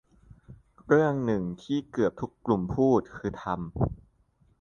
[0.87, 3.63] เรื่องนึงที่เกือบทุกกลุ่มพูดคือทำ